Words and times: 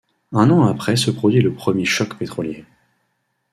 Un 0.31 0.49
an 0.49 0.65
après 0.65 0.95
se 0.95 1.11
produit 1.11 1.41
le 1.43 1.53
premier 1.53 1.85
choc 1.85 2.17
pétrolier. 2.17 2.65